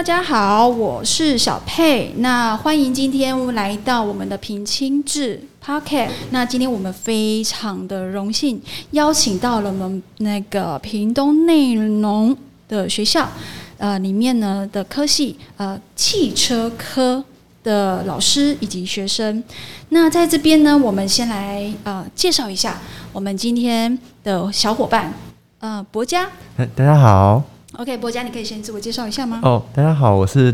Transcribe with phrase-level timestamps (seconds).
[0.00, 2.10] 大家好，我是小佩。
[2.16, 6.08] 那欢迎今天来到我们的平清志 Pocket。
[6.30, 12.34] 那今天我们非常的荣幸邀请到了我们那个屏东内农
[12.66, 13.28] 的学校，
[13.76, 17.22] 呃，里面呢的科系呃汽车科
[17.62, 19.44] 的老师以及学生。
[19.90, 22.78] 那在这边呢，我们先来呃介绍一下
[23.12, 25.12] 我们今天的小伙伴，
[25.58, 26.26] 呃，博嘉。
[26.56, 27.42] 大家好。
[27.76, 29.38] OK，博嘉，你可以先自我介绍一下吗？
[29.44, 30.52] 哦，大家好，我是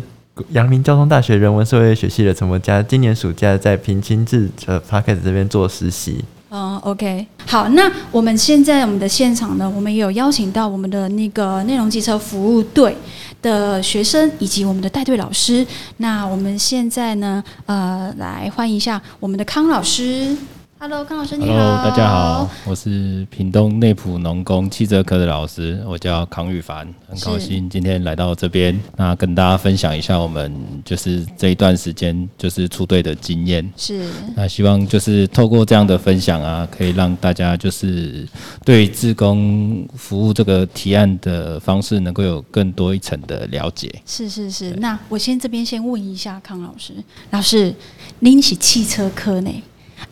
[0.50, 6.22] 阳明交通大学人文社会学系的陈博嘉，今年暑假在平清志呃 p a r k e t 这边做实习。
[6.50, 12.94] 嗯，OK，好，那我们现在我们的现场呢，我们也有邀请到我们的那个内容机车服务队
[13.40, 15.66] 的学生以及我们的带队老师。
[15.96, 20.36] 那我们现在呢，呃，来欢迎一下我们的康老师。
[20.78, 21.54] Hello，康老师你好。
[21.54, 30.54] Hello，大家好，我是屏东内埔农工汽车科的老师，我叫康玉凡，很高兴今天来到这边，那跟大家分享一下我们
[30.84, 33.66] 就是这一段时间就是出队的经验。
[33.74, 34.06] 是。
[34.36, 38.28] 那希望就是透过这样的分享啊，可以让大家就是
[38.62, 43.90] 对自工服务这个提案的方式能够有更多一层的了解。
[44.04, 44.72] 是是是。
[44.72, 46.92] 那我先这边先问一下康老师，
[47.30, 47.74] 老师，
[48.18, 49.50] 您是汽车科呢？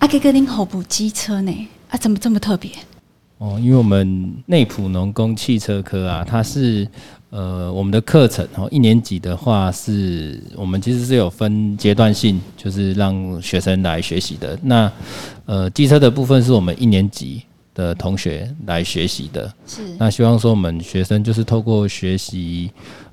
[0.04, 1.68] 阿哥哥，您好补机车呢？
[1.88, 2.70] 啊，怎么这么特别？
[3.38, 6.86] 哦，因为我们内埔农工汽车科啊，它是
[7.30, 14.58] 呃我们的课程哦，一年级的话是我们其实是有分阶段性，就是让学生来学习的。
[14.62, 14.92] 那
[15.46, 19.50] 呃机车的部分是我们一年级的同学来学习的。
[19.66, 19.80] 是。
[19.98, 22.70] 那希望说我们学生就是透过学习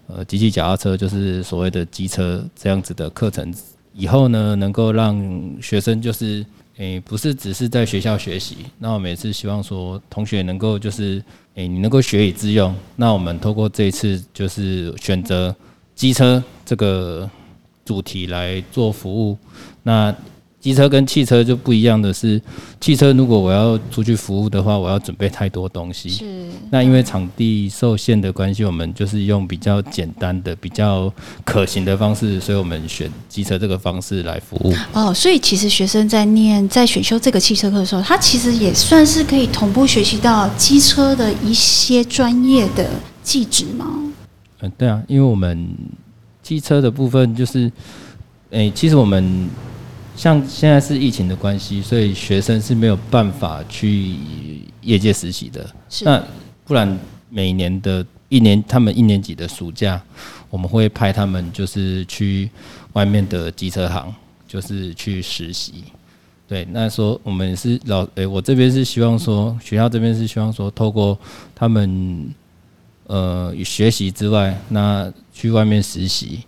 [0.08, 3.50] 呃机器脚踏车，就是所谓的机车这样子的课程，
[3.94, 5.18] 以后呢能够让
[5.62, 6.46] 学生就是。
[6.78, 11.24] 诶，不是只是在学校学习，那我们也是希望说同学能够就是，
[11.56, 12.74] 诶，你能够学以致用。
[12.96, 15.56] 那我们透过这一次就是选择
[15.96, 17.30] 机车这个
[17.86, 19.38] 主题来做服务，
[19.84, 20.16] 那。
[20.62, 22.40] 机车跟汽车就不一样的是，
[22.80, 26.08] 汽车如果我要出去服务的话，我要准备太多东西。
[26.08, 26.26] 是。
[26.70, 31.12] 那因为场地受限的关系，我们就是用比较简单的、比较
[31.44, 34.72] 可行的方式，所以我们选机车这个方式来服务。
[34.94, 42.88] 哦，所以其实学生在念在选修这个汽车课的时候，他其实也算是可以同步学习到机车的一些专业的
[43.24, 43.88] 技职吗？
[44.60, 45.76] 嗯，对啊，因为我们
[46.44, 47.72] 机车的部分就是，
[48.52, 49.50] 诶，其实我们。
[50.22, 54.14] 像现在是疫情的关系，所以学生是没有办法去
[54.82, 55.68] 业界实习的。
[56.02, 56.24] 那
[56.64, 56.96] 不然
[57.28, 60.00] 每年的一年，他们一年级的暑假，
[60.52, 62.48] 我们会派他们就是去
[62.94, 64.14] 外面的机车行，
[64.48, 65.86] 就是去实习。
[66.48, 71.18] 对，那说我们是老诶，我这边是希望说，学校这边是希望说，透过
[71.56, 72.32] 他们
[73.08, 76.42] 呃学习之外，那去外面实习。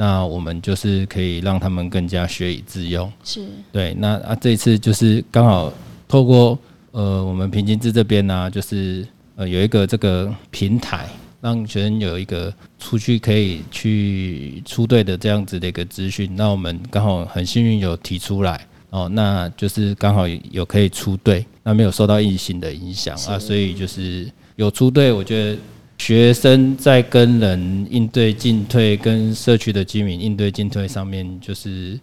[0.00, 3.94] 那我们就是可以让他们更加学以致用，是对。
[3.98, 5.70] 那啊，这次就是刚好
[6.08, 6.58] 透过
[6.92, 9.06] 呃我们平津志这边呢，就是
[9.36, 11.06] 呃有一个这个平台，
[11.42, 16.34] 让学生有一个出去可以去出队的这样子的一个资讯。
[16.34, 18.58] 那我们刚好很幸运有提出来
[18.88, 25.58] 哦，那就是刚好有可以出队，那没有受到疫情的影响啊，所以就是有出队，我觉得。
[26.00, 32.00] 学生在跟人应对进退，跟社区的居民应对进退上面，就是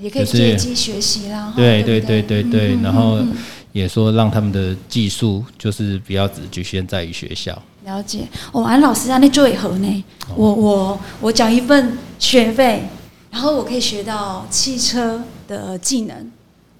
[0.00, 1.52] 也可以借机学习啦。
[1.56, 3.18] 对对对对对，然后
[3.72, 7.60] 也说让他们的技术就是不要只局限在于学校。
[7.84, 8.20] 了解，
[8.52, 10.04] 我们老师啊，那最合呢？
[10.36, 12.84] 我我我缴一份学费，
[13.32, 16.30] 然后我可以学到汽车的技能，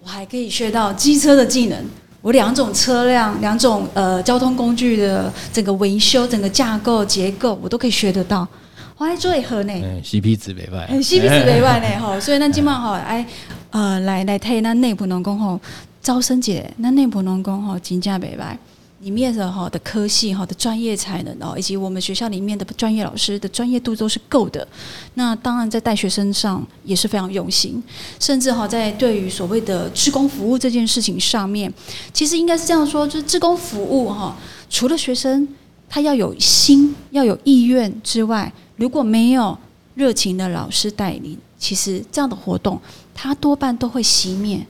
[0.05, 1.85] 我还可以学到机车的技能。
[2.25, 8.49] 我两种车辆、两种呃交通工具的整个维修、整个架构结构，我都可以学得到。
[8.97, 12.19] 我还做一盒呢，CP 值袂歹，CP 值没外呢吼。
[12.19, 13.27] 所以咱今晚吼，哎
[13.73, 15.61] 呃来来替那内部农工吼
[16.01, 18.59] 招生节，那内部农工吼金价没外。
[19.05, 24.67] 里面的哈的科系哈的专业才能哦，以及我们学校里面的专业老师的专业度都是够的。
[25.13, 27.83] 那当然在带学生上也是非常用心，
[28.19, 31.71] 甚至哈在对于所谓的职工服务这件事情上面，
[32.15, 34.35] 其实应该是这样说，就是职工服务哈，
[34.71, 35.47] 除了学生
[35.87, 39.57] 他要有心要有意愿之外，如果没有
[39.95, 42.81] 热情的老师带领，其实这样的活动
[43.15, 44.67] 它多半都会熄灭。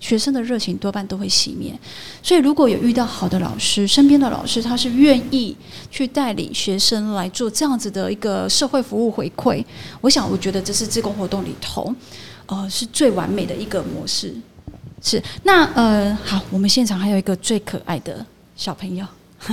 [0.00, 1.76] 学生的热情多半都会熄灭，
[2.22, 5.56] 所以如果有遇到好的老师，身边的老师他是愿意
[5.90, 9.64] 去带领学生来做这样子的一个社会服务回馈，
[10.00, 11.92] 我想我觉得这是自工活动里头，
[12.46, 14.32] 呃，是最完美的一个模式。
[15.02, 18.24] 是那呃好，我们现场还有一个最可爱的
[18.56, 19.04] 小朋友，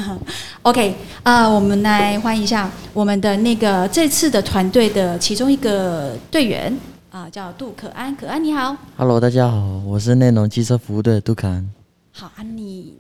[0.64, 6.76] OK，啊、我们来欢迎一下我们的那个这次的团队的其中一个队员。
[7.16, 8.14] 啊、叫杜可安。
[8.14, 11.66] 可安你好，Hello，大家好，我是内容汽车服务队的杜可安，
[12.12, 12.94] 好啊，你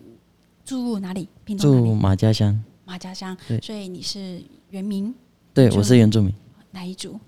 [0.63, 1.27] 住哪里？
[1.43, 1.95] 屏东哪住？
[1.95, 2.63] 马家乡。
[2.85, 5.13] 马家乡对，所以你是原民
[5.53, 6.33] 对，我是原住民，
[6.71, 7.19] 哪一族？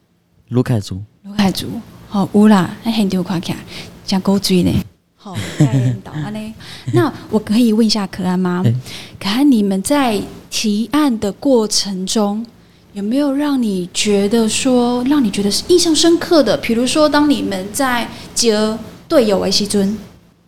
[0.47, 1.03] 卢凯族。
[1.23, 1.67] 卢凯族。
[2.07, 3.57] 好、乌啦，那很丢看起来，
[4.05, 4.71] 讲狗嘴呢。
[5.17, 5.35] 好，
[6.05, 6.55] 导安呢。
[6.95, 8.73] 那我可以问一下可安吗对？
[9.19, 12.45] 可安，你们在提案的过程中，
[12.97, 16.57] 有没有让你觉得说，让你觉得是印象深刻的？
[16.57, 18.57] 比如说，当你们在结
[19.07, 19.95] 队友为西尊，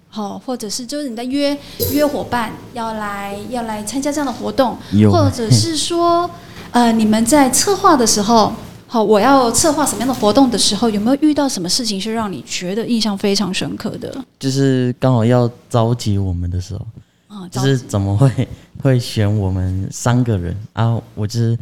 [0.10, 1.56] 好、或者是就是你在约
[1.92, 6.28] 约伙伴要来要来参加这样的活动，有或者是说，
[6.72, 8.52] 呃，你们在策划的时候，
[8.88, 14.26] 好，我要策划什么样的活动的时候，有没有遇到什么事情是让你觉得印象非常深刻的？
[14.40, 16.88] 就是刚好要召集我们的时候，
[17.28, 18.48] 啊，就是怎么会
[18.82, 21.00] 会选我们三个人啊？
[21.14, 21.56] 我就是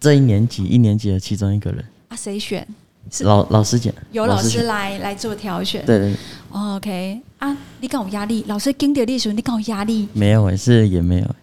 [0.00, 2.66] 这一年级一年级的其中一个人，啊，谁选？
[3.10, 5.84] 是老老师讲，有老师选来来做挑选。
[5.86, 6.14] 对对
[6.50, 8.44] ，，OK 啊，你敢有压力？
[8.46, 10.06] 老师经典历史，你敢有压力？
[10.12, 11.34] 没有诶，是也没有欸，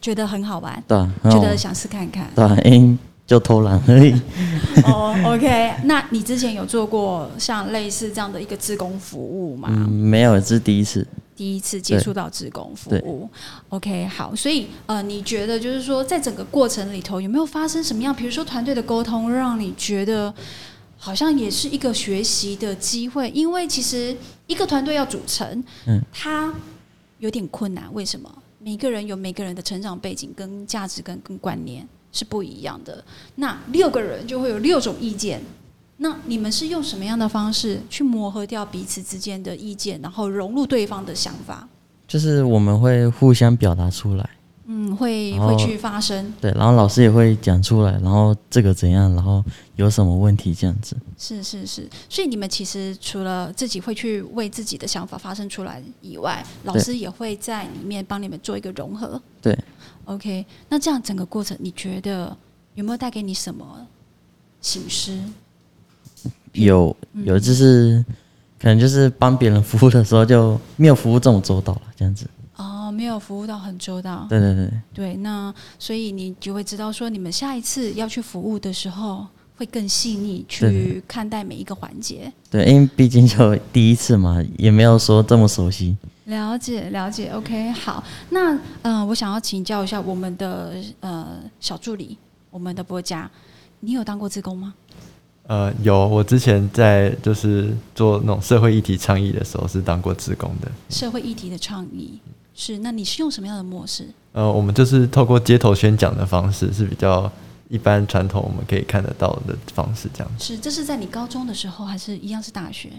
[0.00, 0.98] 觉得很好玩，对
[1.30, 2.28] 觉得想试看看。
[2.34, 4.12] 对啊，因就偷懒而已。
[4.84, 9.68] 哦，OK，那你之前有做过像类似这样的一个志工服务吗？
[9.70, 11.06] 嗯，没有，这是第一次。
[11.36, 13.28] 第一次接触到职工服务
[13.68, 20.32] ，OK，好，所以呃，你觉得就是说，在整个过程里头有没有发生什么样，比如说团队的沟通，让你觉得
[20.96, 23.28] 好像也是一个学习的机会？
[23.30, 24.16] 因为其实
[24.46, 26.52] 一个团队要组成，嗯，它
[27.18, 28.42] 有点困难，为什么？
[28.58, 33.04] 每个人有每个人的成长背景、跟价值跟跟观念是不一样的。
[33.34, 35.40] 那六个人就会有六种意见。
[35.98, 41.66] 那你们是用什么样的方式去磨合掉彼此之间的意见，然后融入对方的想法？
[42.06, 44.30] 就是我们会互相表达出来，
[44.66, 49.42] 嗯，会会去发声，对，然后老师也会讲出来，然后这个怎样，然后
[49.74, 50.96] 有什么问题这样子。
[51.18, 51.88] 是是是。
[52.08, 59.20] 所以你们其实除了自己会去为自己的想法发声出来以外，老师也会在里面帮你们做一个融合。
[59.40, 59.58] 对
[60.04, 62.36] ，OK，那这样整个过程，你觉得
[62.74, 63.86] 有没有带给你什么
[64.60, 65.18] 醒思？
[66.56, 68.04] 有嗯有，就是
[68.60, 72.26] 可能就是帮别人服务的时候就没有服务这么周到了，这样子。
[72.56, 74.26] 哦，没有服务到很周到。
[74.30, 79.26] 对对对，对，那所以你就会知道说，你们下一次要去服务的时候，
[79.56, 82.32] 会更细腻去看待每一个环节。
[82.50, 85.96] 对，因为毕竟就第一次嘛，也没有说这么熟悉。
[86.24, 88.02] 了解了解，OK，好。
[88.30, 92.16] 那呃，我想要请教一下我们的呃小助理，
[92.50, 93.30] 我们的博家，
[93.80, 94.74] 你有当过志工吗？
[95.46, 100.68] 呃，有，我之前在就是做那种社会议题倡议的时候是当过职工的。
[100.90, 102.18] 社会议题的倡议
[102.54, 104.08] 是，那你是用什么样的模式？
[104.32, 107.30] 呃，我们就是透过街头宣讲的方式，是比较
[107.68, 110.32] 一般传统我们可以看得到的方式，这样。
[110.38, 112.90] 是，这是在你高中的时候，还是一样是大学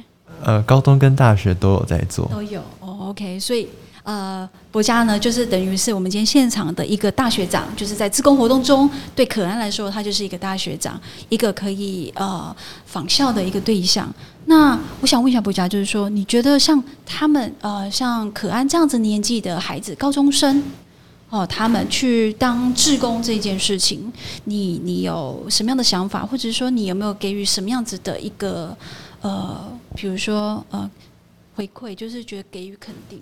[0.41, 2.27] 呃，高中跟大学都有在做。
[2.27, 2.61] 都有？
[2.79, 3.67] 哦，OK，所以。
[4.07, 12.55] 呃，博家呢，就是等于是我们今天现场的一个大学长，就是在自工活动中，对可安来说，他就是一个大学长，一个可以呃
[12.85, 14.09] 仿效的一个对象。
[14.45, 20.63] 那我想问一下博家，就是说，你觉得像他们呃，像可安这样子年纪的孩子，高中生
[21.29, 24.09] 哦，他们去当志工这件事情，
[24.45, 28.73] 你你有什么样的想法，或者是说你有没有给予什么样子的一个
[29.19, 30.89] 呃，比如说呃
[31.55, 33.21] 回馈，就是觉得给予肯定。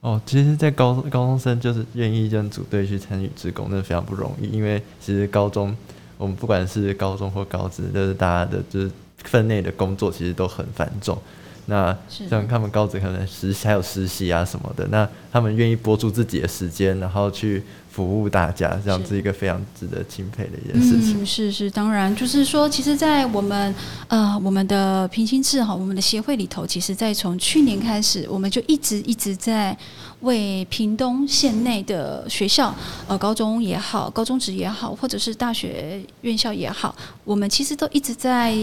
[0.00, 4.46] 哦，其实，在高高中生就是愿意跟组队去参与职工，那非常不容易。
[4.48, 5.76] 因为其实高中，
[6.16, 11.18] 我们不管是高中或高职，就是大家的就是分内的工作其实都很繁重。
[11.66, 17.62] 那像他们高职可能实习还有实习啊什么的，那他们愿意拨出自己的时间，然后去
[17.98, 21.20] 服务大家，这样是是一个非常值得钦佩的一件事情。
[21.20, 23.74] 嗯，是是，当然，就是说，其实，在我们
[24.06, 29.76] 呃我们的平心志哈，我们的协会里头，其实，在从去年开始，我们就一直一直在
[30.20, 32.72] 为屏东县内的学校，
[33.08, 38.56] 呃，高中也好，高中职也好，或者是大学院校也好，我们其实都一直在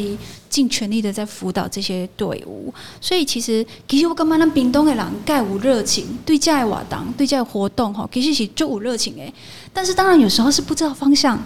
[0.49, 2.73] 尽全力的在辅导这些队伍。
[3.01, 9.13] 所以，其实其实我感觉咱屏东的人盖有热情，对这的活动，对这的活动哈，其实是就有热情
[9.73, 11.39] 但是，当然有时候是不知道方向。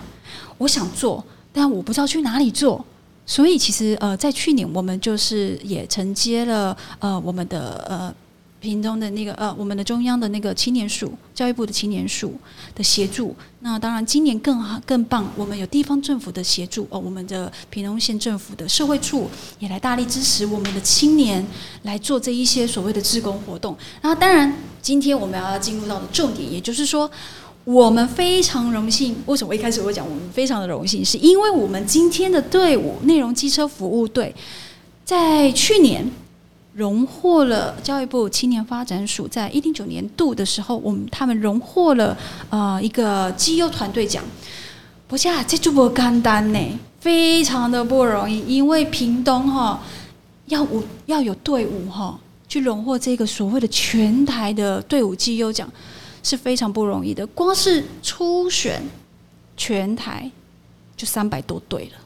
[0.57, 2.85] 我想做，但我不知道去哪里做。
[3.25, 8.13] 所以其实呃，在去年我们就是也承接了呃我们的呃
[8.59, 12.33] 屏东的那个呃我们的中央的那个青年署，教育部的青年署
[12.75, 13.33] 的协助。
[13.61, 21.45] 那当然今年更好更棒，我们有地方政府的协助哦，我们的屏东县政府的社会处也来大力支持我们的青年
[21.83, 23.77] 来做这一些所谓的志工活动。
[24.01, 27.09] 然后当然今天我们要进入到的重点，也就是说。
[27.71, 29.15] 我们非常荣幸。
[29.27, 34.33] 为什么一开始我讲我们非常的荣幸，是因为我们今天的队伍内容机车服务队，
[35.05, 36.03] 在去年
[36.73, 42.17] 荣获了教育部青年发展署在一零九年度的时候，我们他们荣获了
[42.49, 44.23] 呃一个绩优团队奖。
[45.07, 46.59] 不下这就不简单呢，
[46.99, 49.79] 非常的不容易，因为屏东哈
[50.47, 55.71] 要有要有队伍哈去荣获这个所谓的全台的队伍绩优奖
[56.23, 57.25] 是非常不容易的。
[57.27, 58.81] 光是初选
[59.57, 60.29] 全台
[60.95, 61.97] 就三百多队了。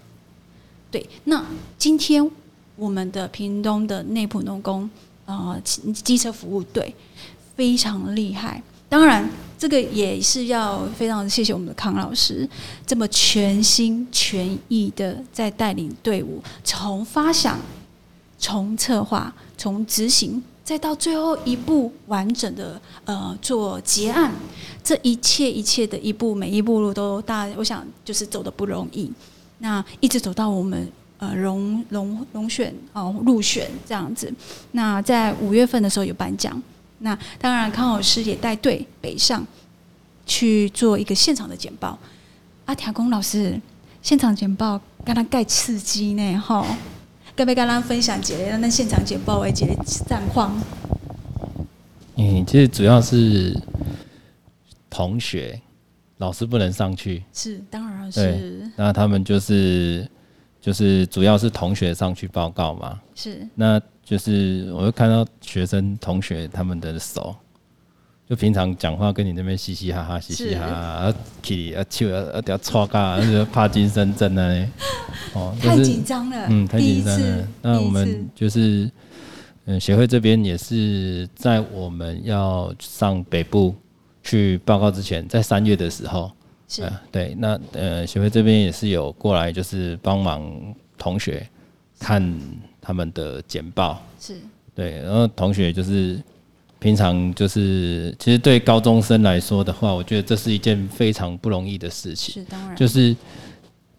[0.92, 1.46] 对，那
[1.78, 2.30] 今天
[2.76, 4.90] 我们的屏东的内埔农工
[5.26, 6.94] 呃机车服务队
[7.56, 8.62] 非常厉害。
[8.90, 9.28] 当然，
[9.58, 12.48] 这个也是要非常谢谢我们的康老师，
[12.86, 17.60] 这么全心全意的在带领队伍，从发想、
[18.38, 24.32] 从策划、从执行，再到最后一步完整的呃做结案，
[24.84, 29.12] 这一切一切的一步每一步路都大，我想就是走的不容易。
[29.60, 34.34] 那一直走到我们呃荣荣荣选哦入选这样子，
[34.72, 36.62] 那在五月份的时候有颁奖。
[37.00, 39.46] 那当然，康老师也带队北上
[40.26, 42.00] 去做一个现场的简报。
[42.64, 43.60] 阿条公老师，
[44.02, 46.66] 现场简报跟他盖刺激呢，哈，
[47.36, 49.76] 跟不跟他分享几个那现场简报为几个
[50.08, 50.56] 战况？
[52.16, 53.58] 嗯，其实主要是
[54.90, 55.62] 同学，
[56.18, 57.24] 老师不能上去。
[57.34, 58.70] 是，当然是。
[58.76, 60.10] 那他们就是
[60.62, 63.00] 就是主要是同学上去报告嘛。
[63.16, 63.48] 是。
[63.56, 63.82] 那。
[64.06, 67.34] 就是我会看到学生同学他们的手，
[68.34, 74.72] 就平常讲话跟你那边嘻嘻哈哈，嘻嘻哈哈，啊，气啊，笑啊，啊，要搓嘎， 就帕金森症呢。
[75.36, 77.48] 哦，太紧张了，嗯，太紧张了。
[77.62, 78.90] 那我们就是，
[79.66, 83.76] 嗯，协会这边也是在我们要上北部
[84.24, 86.32] 去报告之前，在三月的时候，
[86.68, 90.52] 是，对，那呃，协会这边也是有过来，就是帮忙
[90.98, 91.48] 同学
[92.00, 92.36] 看。
[92.86, 94.36] 他们的简报是
[94.76, 96.22] 对，然后同学就是
[96.84, 102.34] 平常就是，其实对高中生来说的话，我觉得这是一件非常不容易的事情。
[102.34, 103.16] 是当然，就是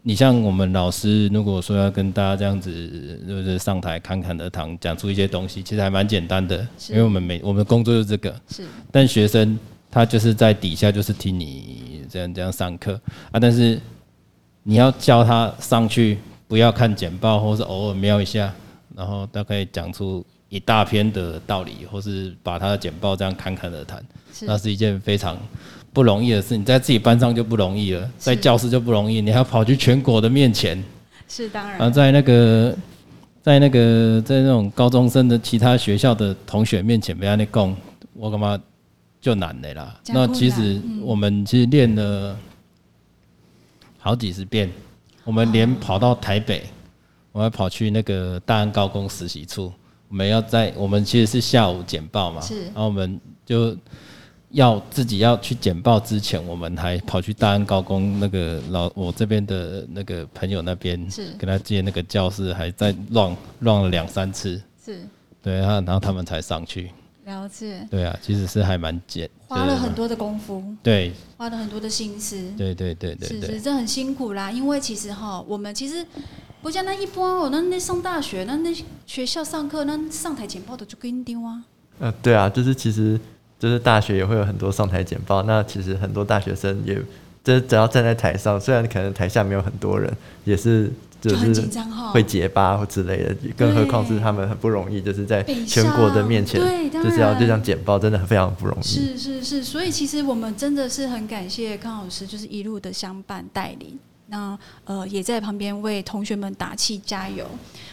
[0.02, 6.58] 你像我们老师，如果说要跟大家这样子，就是上台侃侃而谈，讲出一些东西，其实还蛮简单的，
[6.90, 8.38] 因为我们每我们的工作就是这个。
[8.50, 9.58] 是，但学生
[9.90, 13.00] 他就是在底下就是听你这样这样上课
[13.30, 13.80] 啊，但是
[14.62, 18.54] 你要教他上去，不要看简报，或是偶尔瞄一下。
[18.94, 20.24] 然后大概讲出
[20.54, 24.00] 一大篇的道理，或是把他的简报这样侃侃而谈，
[24.42, 25.36] 那是一件非常
[25.92, 26.56] 不容易的事。
[26.56, 30.80] 你在自己班上就不容易了，在教室就不容易，你还要跑去全国的面前，
[31.28, 31.76] 是当然。
[31.76, 32.76] 然后在那个
[33.42, 37.76] 在那个在那种高中生的其他学校的同学面前被人家供，
[38.12, 38.56] 我干嘛
[39.20, 40.00] 就难的啦。
[40.06, 42.38] 那其实我们其实练了
[43.98, 44.70] 好几十遍，
[45.24, 46.62] 我们连跑到台北。
[47.32, 49.72] 我还跑去那个大安高工实习处，
[50.08, 53.76] 我们要在我们其实是下午简报嘛，是，然后我们就
[54.50, 65.00] 要自己要去简报之前，我们还跑去大安高工那个老我这边的那个朋友那边，是，跟他借那个教室，还在乱乱了两三次，是，
[65.42, 66.92] 对，然后然后他们才上去，
[67.24, 76.06] 了解，对啊，其实是还蛮简，花了很多的功夫，对，花了很多的心思，对对对对，是是，这很辛苦啦，因为其实哈，我们其实。
[76.64, 81.62] 不像那一般哦，那那上大学，那那学校上课，那上台简报的就跟丢啊。
[81.98, 83.20] 呃，对啊，就是其实
[83.58, 86.94] 就是大学也会有很多上台简报，那其实很多大学生也，
[87.44, 90.10] 就是只要站在台上，虽然可能台下没有很多人，
[90.44, 90.90] 也是
[91.20, 91.52] 就是
[92.14, 96.58] 会结巴或之类的，更何况是他们很不容易，就是在全国的面前，
[96.90, 98.82] 就是要这样简报，真的非常不容易。
[98.82, 103.98] 是是是，所以其实我们真的是很感谢康老师，就是一路的相伴带领。
[104.34, 107.46] 那呃，也在旁边为同学们打气加油。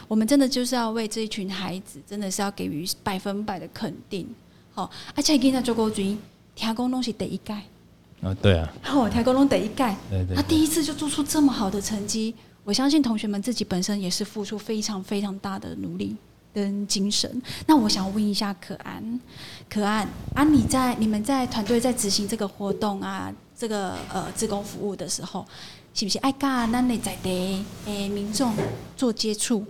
[0.07, 4.27] 我们真的就是要为这一群孩子，真的是要给予百分百的肯定。
[4.73, 6.17] 好，而且今天做高军，
[6.55, 7.53] 听讲拢是第一届。
[8.23, 8.67] 啊，对啊。
[8.81, 9.95] 好，听讲拢第一届。
[10.09, 10.35] 对对。
[10.35, 12.33] 他第一次就做出这么好的成绩，
[12.63, 16.15] 我相信同学们自己本身也是付出非常非常大的努力
[16.51, 17.39] 跟精神。
[17.67, 19.19] 那我想问一下可安，
[19.69, 25.45] 可安啊，你在你们在团队在执行这个活动啊，这个呃自工服务的时候。
[25.93, 28.53] 是不是爱跟咱的在地诶民众
[28.95, 29.65] 做接触？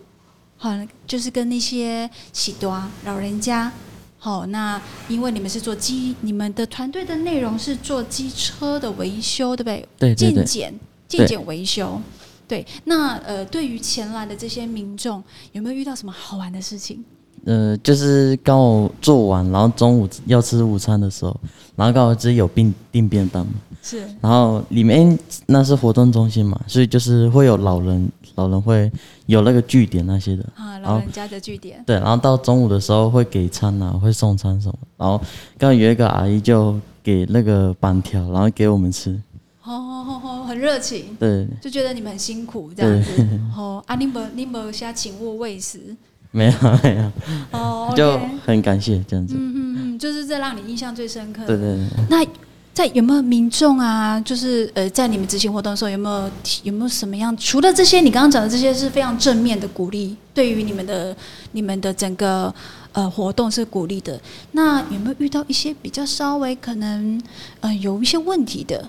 [0.58, 0.70] 好，
[1.08, 3.72] 就是跟那些喜多老人家。
[4.20, 9.88] 好，那因为你们是做机，你们的团队的内容是做机车的维修，对不对？
[9.98, 10.44] 对对对。
[10.44, 12.00] 检检检维修。
[12.48, 12.64] 对。
[12.84, 15.24] 那呃，对于前来的这些民众，
[15.54, 17.04] 有没有遇到什么好玩的事情？
[17.46, 21.36] 呃，就是刚我做完，然后中午要吃午餐的时候，
[21.76, 24.00] 然后刚好自己有订订便当嘛，是。
[24.22, 25.18] 然后里面
[25.48, 28.92] 那是活动中心嘛，所以就是会有老人，老人会
[29.26, 35.20] 有那个据点那些的，啊，老人家的据点，对，然后到中午的时候会给餐啊，会送餐什么，然后
[35.58, 39.20] 刚好有一个阿姨就给那个板条，然后给我们吃，
[39.64, 43.28] 哦哦哦哦，很热情，对，就觉得你们很辛苦这样子。
[43.58, 45.96] 哦，啊，你们你们现在请我喂食，
[46.32, 47.12] 没有没有，
[47.52, 51.46] 哦 就很感谢这样子，嗯嗯嗯，就是这让你印象最深刻。
[51.46, 51.88] 对对对。
[52.10, 52.26] 那
[52.74, 54.18] 在有没有民众啊？
[54.22, 57.36] 就是呃，在你们执行活动的时候，有没有提有没有什么样？
[57.36, 61.14] 除了这些，你刚刚讲的这些是非常正面的鼓励，对于你们的
[61.52, 62.54] 你们的整个
[62.94, 64.18] 呃活动是鼓励的。
[64.54, 67.22] 那有没有遇到一些比较稍微可能
[67.60, 68.88] 呃有一些问题的？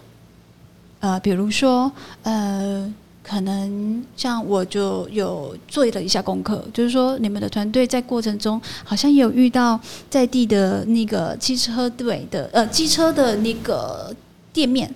[1.01, 1.91] 呃，比如说
[2.23, 2.95] 呃。
[3.23, 9.79] 可能像我就有做了一下功课，就是说你们的团队在过程中好像也有遇到
[10.11, 14.15] 在地的那个汽车队的呃机车的那个
[14.53, 14.93] 店面，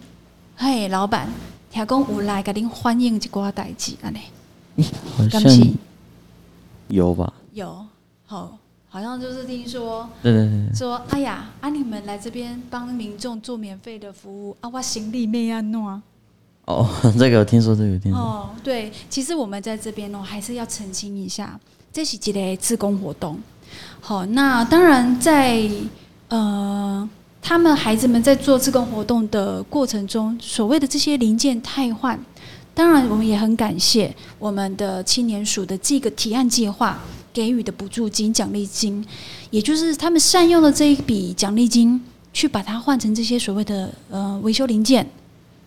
[0.57, 1.29] 嘿，老板，
[1.71, 4.85] 听讲有来给您欢迎一寡代志安尼，
[5.17, 5.41] 好像
[6.89, 7.33] 有吧？
[7.53, 7.87] 有，
[8.27, 16.03] 好，好像就是听说对对对，说，哎呀，啊你们来这边帮民众做免费的服务，啊我行李没安弄啊。
[16.67, 21.59] 哦， 这个有听说，这个有听说，哦，对，其实我们在这边哦，还是要澄清一下，
[21.93, 23.39] 这是一个自工活动。
[24.01, 25.69] 好，那当然在
[26.29, 27.09] 呃，
[27.41, 32.19] 他们孩子们在做自工活动的过程中，所谓的这些零件汰换，
[32.75, 37.01] 当然我们也很感谢我们的青年署的这个提案计划
[37.33, 39.05] 给予的补助金、奖励金，
[39.51, 42.01] 也就是他们善用了这一笔奖励金，
[42.33, 45.09] 去把它换成这些所谓的呃维修零件。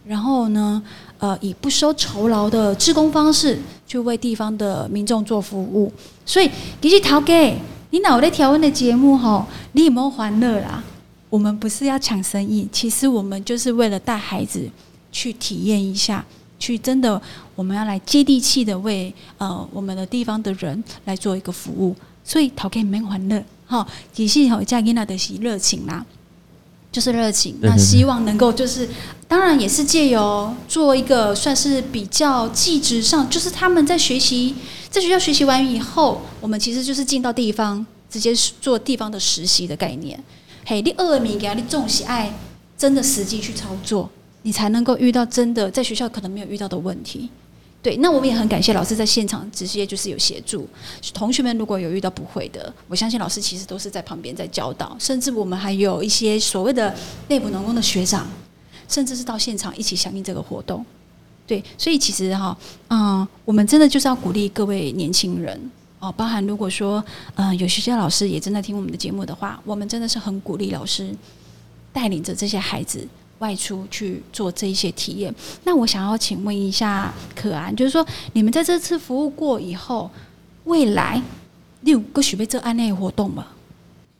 [0.09, 0.81] 然后呢，
[1.19, 5.93] 呃，以不收酬劳的志工方式，去为地方的民众做服务。
[6.25, 6.49] 所以，
[6.81, 7.55] 其实陶给
[7.91, 10.83] 你脑袋调温的节目吼，你有没有欢乐啦？
[11.29, 14.67] 我们不是要抢生意，其实我们就是为了带孩子
[15.11, 16.25] 去体验一下，
[16.57, 17.21] 去真的
[17.53, 21.95] 我们要来接地气的为呃我们的地方的人来做一个服务。
[22.23, 26.03] 所以陶给没欢乐，哈，其实吼，家囡仔的是热情啦。
[26.91, 28.89] 就是热情，那希望能够就是，
[29.27, 34.55] 当然也是借由做一个算是比较技职上，就是他们在学习，
[34.89, 40.19] 在学校学习完以后，我们其实就是进到地方，直接做地方的实习的概念。
[40.65, 42.33] 嘿，你二名给他，你重喜爱，
[42.75, 44.09] 真的实际去操作，
[44.41, 47.29] 你才能够遇到真的在学校可能没有遇到的问题。
[47.81, 50.67] 对，那我们也很感谢老师在现场直接就是有协助
[51.13, 56.93] 同学们，如果有遇到不会的，我相信老师其实都是在旁边在教导，甚至我们还有一些所谓的
[57.29, 58.27] 内部农工的学长，
[58.89, 60.85] 甚至是到现场一起响应这个活动。
[61.47, 62.55] 对，所以其实哈，
[62.89, 67.03] 嗯，我们真的就是要鼓励各位年轻人哦，包含如果说，
[67.35, 71.15] 嗯，有学校老师也正在听我们的节目的话，我们真的是很鼓励老师
[71.93, 73.07] 带领着这些孩子
[73.39, 75.33] 外出去做这一些体验。
[75.63, 80.09] 那我想要请问一下可安，就是说你们在这次服务过以后，
[80.65, 81.21] 未来
[81.81, 83.47] 你有个许被这案内活动吗？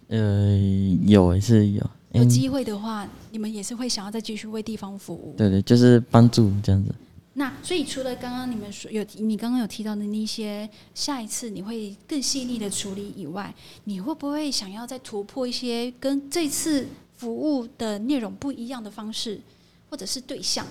[0.08, 0.58] 呃，
[1.06, 5.36] 有也是有，嗯，有机会的话，你们也是会想要再继续为地方服务。
[5.38, 6.94] 对对，就是帮助这样子。
[7.34, 13.54] 那所以除了刚刚你们说有你刚刚有提到的那些，下一次你会更细腻的处理以外，
[13.84, 16.88] 你会不会想要再突破一些跟这次
[17.20, 19.42] 服务的内容不一样的方式，
[19.90, 20.66] 或者是对象？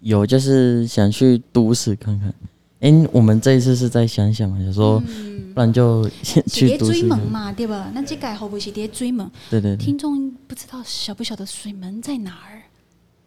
[0.00, 2.34] 有就是想去都市看看。
[2.80, 6.78] 哎、我们这一次是在想想嘛，想说，嗯，不然就先去。
[6.78, 7.90] 追门嘛，对吧？
[7.92, 9.30] 那这改会不会是叠追门？
[9.50, 12.57] 对对对，听众不知道晓不晓得水门在哪儿？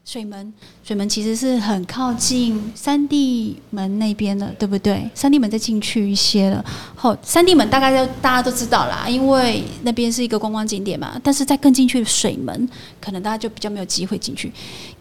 [0.04, 5.10] 水门，水门其实是很靠近三地门那边的，对不对？
[5.14, 6.66] 三地门再进去一些了。
[6.96, 11.20] 后三地门大概就大家都知道啦，因为那边是一个观光景点嘛。
[11.24, 12.68] 但是再更进去的水门，
[13.00, 14.52] 可能大家就比较没有机会进去。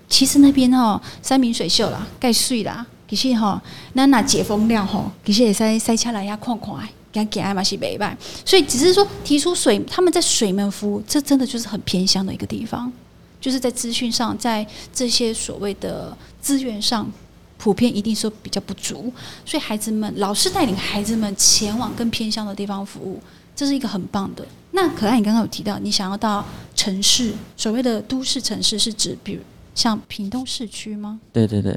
[0.08, 3.60] 其实那边哦，山明水秀啦，盖水啦，其实吼、
[3.94, 6.82] 咱若解封量吼，其实也塞塞车来遐看看的。
[7.12, 12.92] 给给爱嘛是袂歹，所以只是说提出水，他们在水门服务，这真的就是很偏乡的一个地方，
[13.40, 17.10] 就是在资讯上，在这些所谓的资源上，
[17.56, 19.12] 普遍一定说比较不足，
[19.44, 23.20] 所以孩子们老师带领孩子们前往更偏乡的地方服务，
[23.56, 24.46] 这是一个很棒的。
[24.72, 29.40] 那可爱，你刚刚有提到你想要到城市，所谓的都市城市是指比如
[29.74, 31.20] 像屏东市区吗？
[31.32, 31.76] 对对对，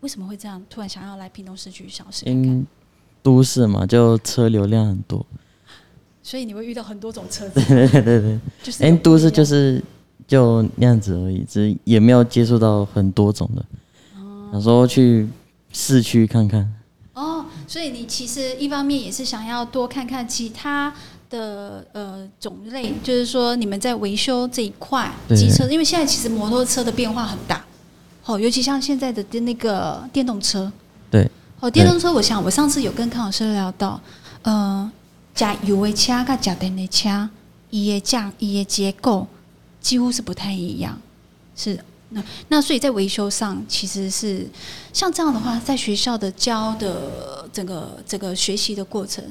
[0.00, 0.62] 为什么会这样？
[0.68, 2.44] 突然想要来屏东市区小试看看？
[2.44, 2.66] 因
[3.22, 5.24] 都市嘛，就车流量很多。
[6.22, 9.82] 所以你会遇到很多种车子，对对对对，哎、就是有不都市就是
[10.26, 13.64] 就那样子而已，只也没有接触到很多种的。
[14.52, 15.28] 想说去
[15.72, 16.72] 市区看看。
[17.12, 20.92] 哦，所以你其实一方面也是想要多看看其他
[21.30, 27.64] 的呃种类，就是说你们在维修这一块对机车，因为现在其实摩托车的变化很大，
[28.24, 30.70] 哦，尤其像现在的那个电动车，
[31.10, 31.28] 对，
[31.60, 34.00] 哦，电动车，我想我上次有跟康老师聊到，
[34.42, 34.90] 呃，
[35.34, 37.28] 加油的车跟加电的车，
[37.70, 39.26] 伊的架伊的结构
[39.84, 40.98] 几乎是不太一样，
[41.54, 44.48] 是那那所以在维修上其实是
[44.92, 49.22] 像这样的话，在学校的教的整个这个学习的过程，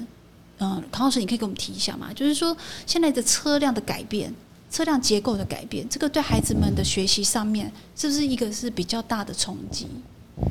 [0.59, 2.13] 嗯、康老师你可以给我们提一下吗？
[2.13, 4.33] 就是说现在的车辆的改变。
[4.73, 9.85] 车辆结构的改变，这个对孩子们的学习上面是不是一个是比较大的冲击？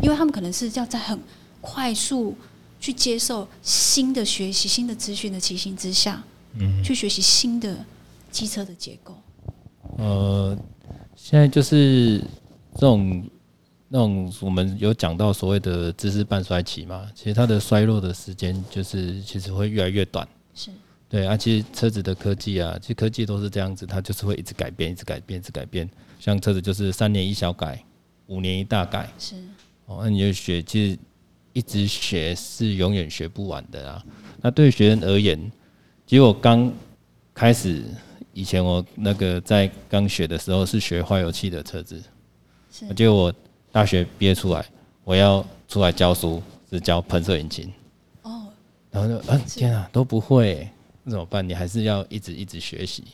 [0.00, 1.18] 因为他们可能是要在很
[1.60, 2.32] 快速
[2.78, 6.22] 去接受新的学习、新的资讯的情形之下，
[6.60, 7.84] 嗯，去学习新的
[8.30, 9.18] 机车的结构。
[10.02, 10.58] 呃，
[11.14, 12.18] 现在就是
[12.74, 13.24] 这种
[13.86, 20.26] 那种我们有讲到所谓的知识半衰期嘛，其实它的衰落的时间就是其实会越来越短。
[20.54, 20.70] 是
[21.08, 25.88] 对啊，其实车子的科技啊，其实科技都是这样子，它就是会一直改变，一直改变，一直改变。
[26.18, 27.84] 像车子就是三年一小改，
[28.26, 29.08] 五年一大改。
[29.18, 29.36] 是，
[29.86, 30.98] 哦，那你就学，其实
[31.52, 34.04] 一直学是永远学不完的啊。
[34.40, 35.38] 那对学生而言，
[36.06, 36.72] 其实我刚
[37.34, 37.84] 开始
[38.32, 42.02] 以前，我那个在刚学的时候是学化油器的车子，
[42.70, 43.34] 是结果我
[43.70, 44.64] 大学毕业出来，
[45.04, 47.70] 我要出来教书，是教喷射引擎，
[48.22, 48.46] 哦，
[48.90, 50.70] 然后就，嗯、天啊，都不会欸，
[51.04, 51.46] 那怎么办？
[51.46, 53.04] 你还是要一直一直学习。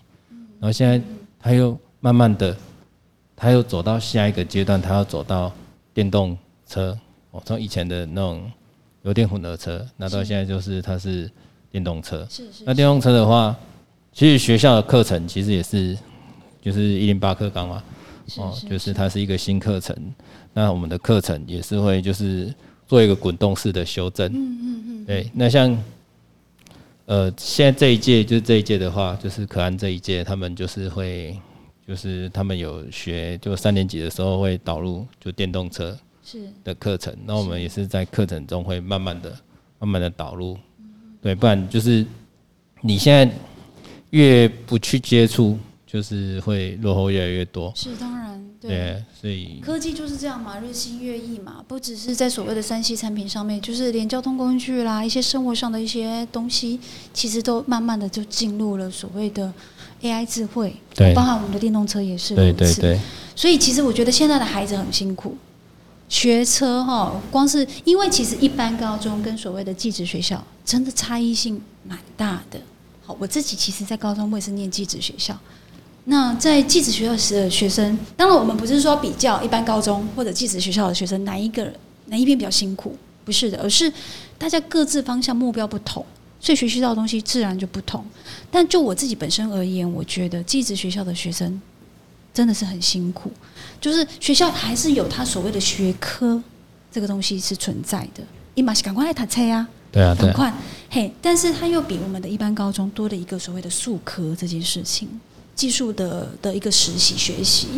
[0.60, 1.00] 然后现在
[1.38, 2.56] 他又慢慢的，
[3.36, 5.52] 他又走到下一个阶段，他要走到
[5.94, 6.98] 电动车。
[7.30, 8.50] 哦，从以前的那种
[9.02, 11.30] 油电混合车，那到现在就是它是
[11.70, 12.26] 电动车。
[12.30, 13.54] 是是那电动车的话，
[14.18, 15.96] 其实学校的课程其实也是
[16.60, 17.84] 就是一零八课纲嘛，
[18.38, 19.96] 哦，就是它是一个新课程。
[20.52, 22.52] 那我们的课程也是会就是
[22.88, 24.26] 做一个滚动式的修正。
[24.32, 25.04] 嗯嗯嗯。
[25.04, 25.70] 对，那像
[27.06, 31.38] 呃现在这一届就是这一届的话，就是可安这一届，他们就是会
[31.86, 39.32] 就是他们有学，就三年级的时候会导入就电动车是的课程，那我们也是在课程中会慢慢的、
[39.78, 40.58] 慢慢的导入，
[41.22, 42.04] 对，不然就是
[42.80, 43.32] 你现在
[44.10, 47.72] 越不去接触，就是会落后越来越多。
[47.74, 48.70] 是，当然对。
[48.70, 56.80] 对，所以科技就是这样嘛，日新月异嘛，不只是在所谓的三 C 产品上面，就是连交通工具啦，一些生活上的一些东西，
[57.12, 59.52] 其实都慢慢的就进入了所谓的
[60.02, 62.52] AI 智慧，对包含我们的电动车也是如此。
[62.52, 63.00] 对对对，
[63.36, 65.36] 所以其实我觉得现在的孩子很辛苦，
[66.08, 72.60] 学车哈，光是因为其实一般高中跟所谓的技职学校真的差异性蛮大的。
[73.18, 75.38] 我自己其实，在高中我也是念技职学校。
[76.04, 81.70] 那在技职学校的学生，当然我们不是说比较一般高中或者技职学校的学生哪一个
[82.06, 83.92] 哪一边比较辛苦，不是的，而是
[84.38, 86.04] 大家各自方向目标不同，
[86.40, 88.02] 所以学习到的东西自然就不同。
[88.50, 91.60] 但就我自己本身而言，我觉得技职学校的学生
[92.32, 93.30] 真的是很辛苦，
[93.78, 96.42] 就是学校还是有他所谓的学科
[96.90, 98.22] 这个东西是存在的。
[98.54, 100.54] 伊马是赶快来读册啊，对啊对啊，赶快
[100.90, 105.08] 嘿，但是他又比我们的一般高中多了一个所谓的术科这件事情，
[105.54, 107.68] 技术的的一个实习学习。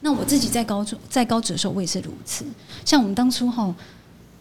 [0.00, 2.44] 那我自己在高中在高职的时候，我也是如此。
[2.84, 3.74] 像我们当初哈，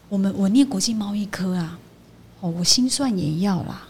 [0.10, 1.80] 我们我念国际贸易科啊，
[2.42, 3.88] 哦，我心算也要啦，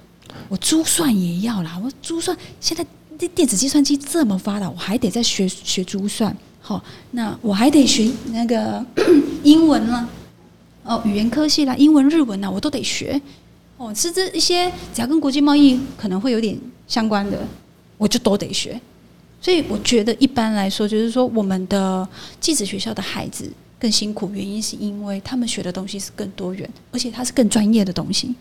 [0.49, 2.85] 我珠算也要啦，我珠算现在
[3.17, 6.35] 电电子计算机这么发达，我还得再学学珠算。
[6.61, 8.85] 好，那我还得学那个
[9.43, 10.07] 英文啦，
[10.83, 13.19] 哦，语言科系啦，英文、日文呐，我都得学。
[13.77, 17.39] 哦，是这一些只要跟国际贸易可能会有点相关的，
[17.97, 18.79] 我就都得学。
[19.41, 22.07] 所以我觉得一般来说，就是说我们的
[22.39, 28.33] 技职学校的孩子更辛苦，原因是因为他们学的东西是更多元，而且它是更专业的东西。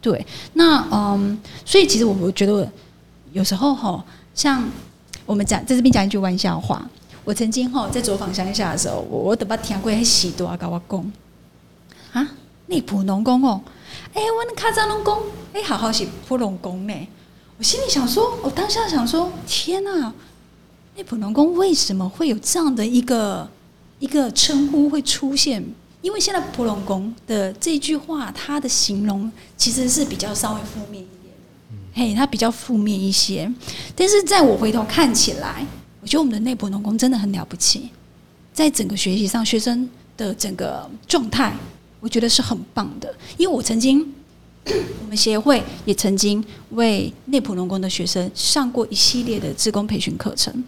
[0.00, 2.70] 对，那嗯，所以其实我我觉得
[3.32, 4.04] 有时候哈，
[4.34, 4.62] 像
[5.24, 6.86] 我们讲在这边讲一句玩笑话，
[7.24, 11.12] 我曾经哈在走访乡下的时候，我我都把听过迄许多跟我讲
[12.12, 12.28] 啊，
[12.66, 13.60] 内埔农工哦，
[14.14, 16.94] 哎、我那卡扎农工，哎、好好是普农工呢。
[17.58, 20.12] 我心里想说，我当下想说，天呐、
[20.96, 23.48] 内埔农工为什么会有这样的一个
[23.98, 25.64] 一个称呼会出现？
[26.00, 31.34] 因为现在普农工的这句话，它的形容其实是比较稍微负面一点，
[31.92, 33.52] 嘿，它比较负面一些。
[33.96, 35.66] 但是在我回头看起来，
[36.00, 37.90] 我觉得我们的内埔农工真的很了不起，
[38.52, 41.52] 在整个学习上，学生的整个状态，
[42.00, 43.12] 我觉得是很棒的。
[43.36, 44.00] 因为我曾经，
[44.64, 50.64] 我们协会也曾经为内埔农工的学生上过一系列的职工培训课程。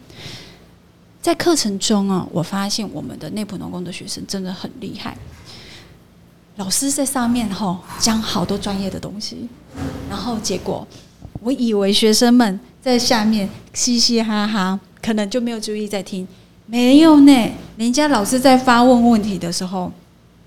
[1.23, 5.16] 在课程中啊，我发现我们的内埔农工的学生真的很厉害。
[6.57, 9.49] 老师在上面吼讲好多专业的东西，
[10.09, 10.87] 然后结果
[11.40, 16.27] 我以为学生们在下面嘻嘻哈哈，可能就没有注意在听，
[16.66, 17.51] 没有呢。
[17.77, 19.93] 人家老师在发问问题的时候，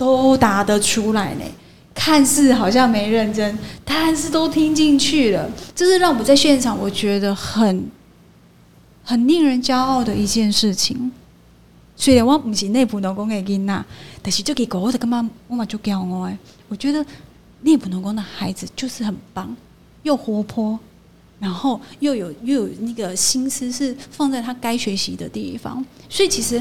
[0.04, 1.44] 都答得出来呢。
[1.96, 5.50] 看似好像没认真，但是都听进去了。
[5.76, 7.90] 这是让我们在现场我觉得很
[9.04, 11.12] 很令人骄傲的一件事情。
[11.96, 13.86] 虽然我不是内部农工的囡仔，
[14.22, 16.38] 但是这个我的干嘛我嘛就骄傲哎。
[16.68, 17.06] 我觉得
[17.62, 19.56] 内部农工的孩子就是很棒，
[20.02, 20.78] 又活泼，
[21.40, 25.86] 然后又有又有那个心思是放在他该学习的地方。
[26.10, 26.60] 所以其实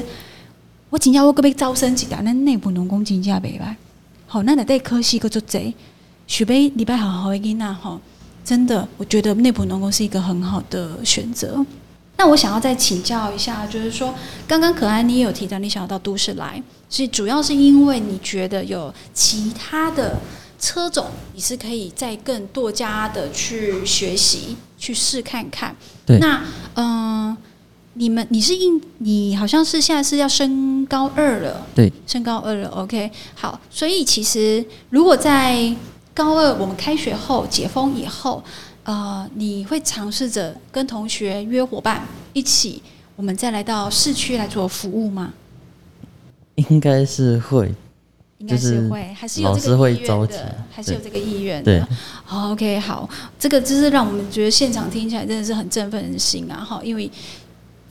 [0.93, 3.75] 我请教我可被招生几单，那内部农工请假袂歹。
[4.27, 5.73] 好，那得科系个做贼，
[6.27, 7.99] 许杯礼拜好好的囡仔哈，
[8.45, 11.65] 真的，我觉得内部农工是一个很好的选择。
[12.15, 14.13] 那我想要再请教一下，就是说，
[14.47, 20.19] 刚刚可爱你也有提到你想要到都市来，是主要是因为你觉得有其他的
[20.59, 25.75] 车种，你是可以再更多加的去学习、去试看看。
[26.05, 26.43] 对，那
[26.75, 27.35] 嗯。
[27.95, 32.67] 你们你是应你好像是现在是要升高二了，对，升高二了。
[32.69, 35.71] OK，好，所以其实如果在
[36.11, 38.43] 高二我们开学后解封以后，
[38.83, 42.03] 呃，你会尝试着跟同学约伙伴
[42.33, 42.81] 一起，
[43.15, 45.31] 我们再来到市区来做服务吗？
[46.55, 47.71] 应该是会，
[48.39, 51.87] 应该是会，还是有这个意愿的，还是有这个意愿的。
[52.27, 56.57] OK，好，这个就是让我们觉得现场听起来真的是很振奋人心啊！
[56.57, 57.11] 哈，因为。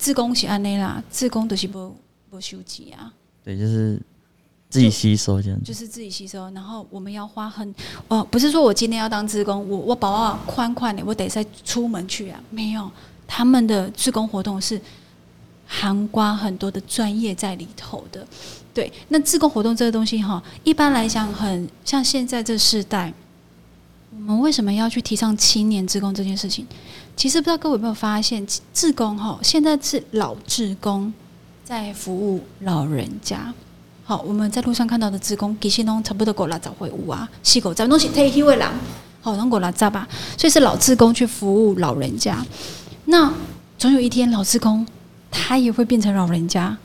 [0.02, 1.94] 自工是安内啦，自工都是不
[2.28, 3.14] 不收集啊。
[3.44, 4.02] 对，就是
[4.68, 5.62] 自己吸收这样。
[5.62, 7.72] 就是自己吸收，然后我们要花很
[8.08, 12.42] 哦，不是说我今天要当自工，我我把我宽宽的，我得再出门去啊。
[12.50, 12.90] 没有，
[13.28, 14.80] 他们的自工活动是
[15.68, 18.26] 含刮很多的专业在里头的。
[18.74, 23.14] 对，那自工活动这个东西哈，一般来讲，很像现在这世代，
[24.10, 26.66] 我们为什么要去提倡青年自工这件事情？
[27.16, 28.44] 其实不知道各位有没有发现，
[28.74, 31.12] 志工哈，现在是老志工
[31.62, 33.52] 在服务老人家。
[34.04, 38.68] 好，我们在路上看到的志工，其实拢差不多过来找回屋啊，细狗在东西退休的人，
[39.20, 40.08] 好，拢过来找吧。
[40.36, 42.44] 所以是老志工去服务老人家。
[43.04, 43.32] 那
[43.78, 44.84] 总有一天，老志工
[45.30, 46.76] 他也会变成老人家。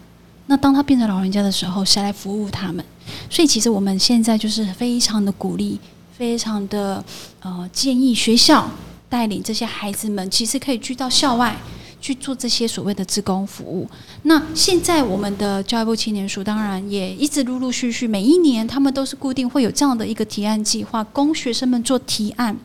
[0.46, 2.86] 那当他变成老人家的时候，谁来服务他们？
[3.30, 5.80] 所以其实我们现在就是非常的鼓励，
[6.16, 7.04] 非常的
[7.42, 8.70] 呃建议学校。
[9.10, 11.56] 带领这些孩子们，其实可以去到校外
[12.00, 13.90] 去做这些所谓的职工服务。
[14.24, 22.56] 那现在我们的教育部青年署当然也一直陆陆续续，每一年他们都是固定会有这样的一个提案计划，供学生们做提案。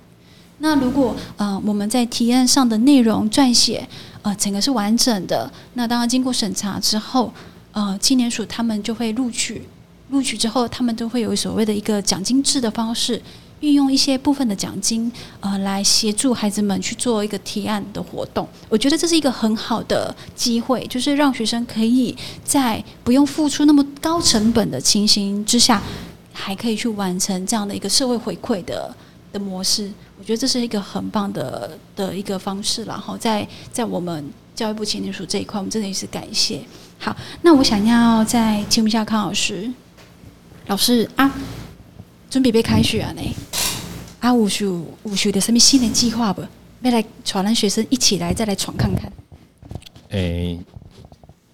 [0.58, 3.88] 那如果呃我们在提案上的内容撰写
[4.22, 7.32] 呃整个是完整的，那当然经过审查之后，
[7.72, 9.62] 呃青年署他们就会录取，
[10.10, 13.20] 录取之后他们都会有所谓的一个奖金制的方式。
[13.62, 18.46] 运用一些部分的奖金，呃，来协助孩子们去做一个提案的活动。
[18.68, 25.80] 我觉得这是一个很好的机会，就是让学生可以在不用付出那么高成本的情形之下，
[26.32, 28.94] 还可以去完成这样的一个社会回馈的
[29.32, 29.90] 的模式。
[30.18, 32.84] 我觉得这是一个很棒的的一个方式。
[32.84, 36.60] 然后在在我们教育部青年署这一块，我们真的也是感谢。
[36.98, 39.72] 好，那我想要再请问一下康老师，
[40.66, 41.32] 老师啊。
[42.32, 43.12] 准备被开学啊！
[43.12, 43.20] 呢，
[44.18, 46.42] 啊，五十五十的什么新年计划不？
[46.80, 49.12] 要来传让学生一起来再来闯看看。
[50.08, 50.58] 诶，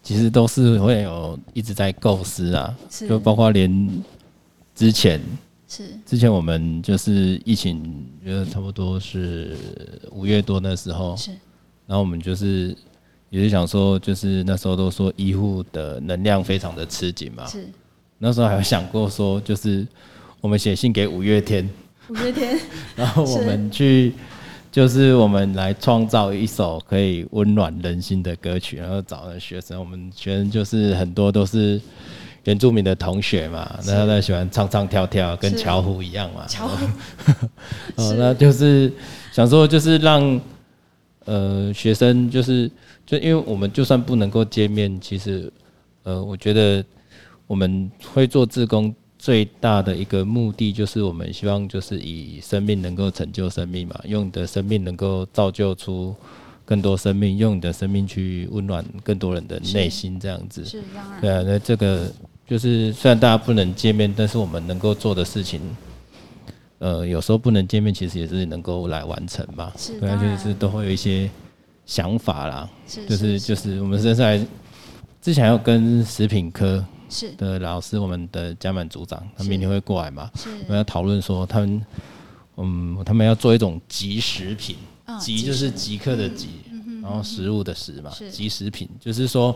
[0.05, 2.73] 其实都是会有一直在构思啊，
[3.09, 4.05] 就包括连
[4.73, 5.21] 之前
[5.69, 9.57] 是之前我们就是疫情，觉得差不多是
[10.13, 11.33] 五月多那时候，是，
[11.89, 12.73] 然后我们就是
[13.31, 17.69] 也是想说，就是那时候都说医护的能量非常的吃紧嘛，是，
[18.19, 19.85] 那时候还有想过说就是。
[20.41, 21.69] 我们写信给五月天，
[22.09, 22.57] 五月天，
[22.95, 24.13] 然后我们去，
[24.71, 31.81] 就是我们来创造一首可以温暖人心的歌曲，然后找了学生，我们学生就是很多都是
[32.45, 36.47] 原住民的同学嘛，然后他喜欢唱唱跳跳，跟巧虎一样嘛。
[36.47, 36.87] 巧虎，
[37.97, 38.93] 哦，那就是
[39.33, 40.41] 想说，就是让
[41.25, 42.71] 呃学生，就是
[43.05, 45.53] 就因为我们就算不能够见面，其实
[46.05, 46.85] 呃，我觉得
[47.49, 48.95] 我们会做志工。
[49.19, 56.15] 最大的一个目的就是我们希望就是以生命能够拯救生命嘛，用你的生命能够造就出
[56.65, 60.65] 更多生命，用你的生命去温暖更多人的内心，这样子。
[60.65, 61.21] 是当然。
[61.21, 62.09] 对啊，那这个
[62.47, 65.61] 就是虽然大家不能见面，但是我们能够做的事情，
[66.79, 69.73] 呃，有时候不能见面，其实也是能够来完成嘛。
[69.77, 69.99] 是。
[69.99, 71.29] 对啊，就是都会有一些
[71.87, 72.71] 想法啦。
[72.87, 73.05] 是。
[73.07, 74.41] 就是就是我们现在
[75.21, 76.85] 之前要跟食品科。
[77.09, 77.31] 是。
[77.33, 80.31] 的老师，我们的家满组长，他明天会过来嘛？
[80.35, 81.87] 是，我们要讨论说，他们，
[82.57, 86.49] 嗯，他们要做一种即食品，啊即就是即刻的即，
[87.03, 88.31] 然后食物的食嘛，是。
[88.31, 89.55] 即食品，就是说，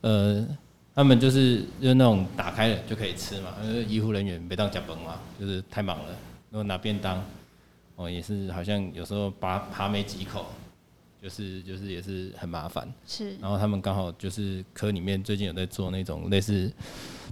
[0.00, 0.46] 呃，
[0.94, 6.06] 他们就是就是那种打开了就可以吃嘛，因为医护人员没当加班嘛，就是太忙了，
[6.50, 7.22] 然后拿便当，
[7.96, 10.46] 哦，也是好像有时候扒扒没几口，
[11.26, 12.88] 就是就是也是很麻烦。
[13.04, 16.70] 是然后他们刚好就是科里面最近有在做那种类似，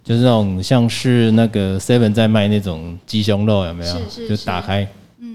[0.02, 3.98] 就是那种像是那个 Seven 在卖那种鸡胸肉有没有？
[4.10, 4.84] 是是就打开，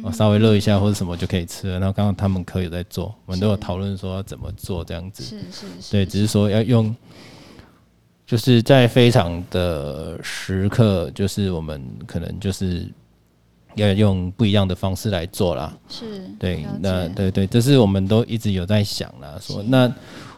[0.04, 1.80] 哦稍微热一下或者什么就可以吃了。
[1.80, 5.24] 然后刚刚他们科有在做，我们都有讨论说要怎么做这样子。
[5.24, 6.94] 是是是，对，只是说要用，
[8.26, 12.86] 就是在非常的时刻，就是我们可能就是
[13.76, 15.76] 要用不一样的方式来做啦。
[15.90, 19.92] 是对，那对对，这是我们都一直有在想啦，说那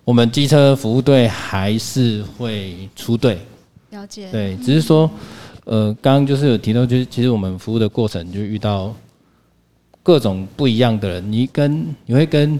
[0.03, 3.37] 我们机车服务队还是会出队，
[3.91, 5.09] 了解，对，只是说，
[5.65, 8.93] 呃，刚刚就是有提到，就是其实我们服务的过程就遇到
[10.01, 12.59] 各种不一样的人，你跟你会跟，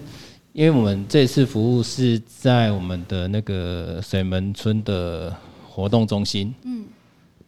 [0.54, 5.36] 因为我们这次服务是在我们的那个水门村的
[5.68, 6.84] 活动中心，嗯，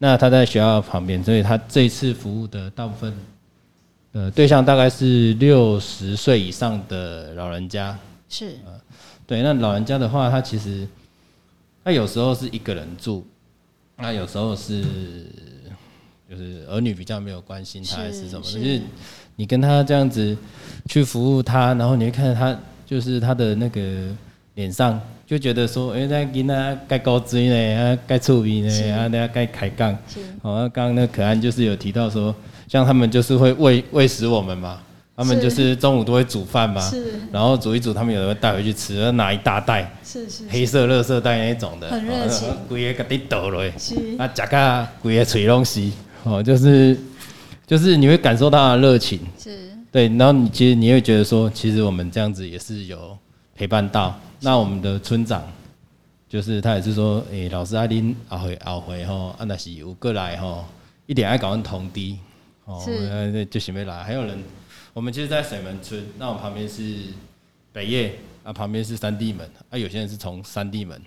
[0.03, 3.13] 那他在学校旁边，所以他这一次服务的大部分。
[4.11, 8.57] 呃，对象大概是六十岁以上的老人家，是。
[9.25, 10.85] 对，那老人家的话，他其实
[11.85, 13.25] 他有时候是一个人住，
[13.95, 14.83] 那有时候是
[16.29, 18.45] 就是儿女比较没有关心他，还是什么。
[18.45, 18.81] 就是。
[19.37, 20.37] 你跟他这样子
[20.89, 24.13] 去服务他，然后你会看到他就是他的那个
[24.55, 30.19] 脸上就觉得说，哎、那囡仔该高追呢，啊该触鼻呢，啊那该开杠，是。
[30.41, 32.35] 好，那刚刚那可安就是有提到说，
[32.67, 34.79] 像他们就是会喂喂食我们嘛，
[35.15, 35.75] 他们就是。
[35.75, 37.13] 中午都会煮饭嘛，是。
[37.31, 42.49] 然后煮一煮，他们有的会带回去吃，然后拿一大袋是是黑色垃圾袋那种的，很热情。
[42.49, 43.95] 哦，规个给你倒落，是。
[44.17, 46.97] 啊，夹个规个吹东西，哦，就是
[47.65, 49.57] 就是你会感受到他的热情，是。
[49.91, 53.17] 对，然后你其实你会觉得说，其实我们这样子也是有
[53.55, 54.19] 陪伴到。
[54.41, 55.41] 那我们的村长，
[56.27, 60.65] 就是他也是说，诶、老师啊，恁后回阿回吼，啊那是有过来吼，
[61.05, 62.15] 一点爱搞阮通知，
[62.65, 64.03] 哦，是呃就想要来。
[64.03, 64.37] 还有人，
[64.93, 67.05] 我们其实，在水门村，那我旁边是
[67.71, 71.01] 北叶，啊旁边是三地门，啊有些人是从三地门